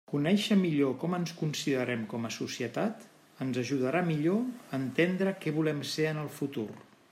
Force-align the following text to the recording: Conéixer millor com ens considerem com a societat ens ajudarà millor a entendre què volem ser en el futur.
Conéixer 0.11 0.55
millor 0.59 0.93
com 1.01 1.11
ens 1.17 1.33
considerem 1.41 2.07
com 2.13 2.25
a 2.29 2.31
societat 2.37 3.05
ens 3.47 3.61
ajudarà 3.65 4.03
millor 4.09 4.41
a 4.49 4.79
entendre 4.83 5.35
què 5.45 5.57
volem 5.61 5.85
ser 5.95 6.09
en 6.15 6.27
el 6.27 6.35
futur. 6.41 6.69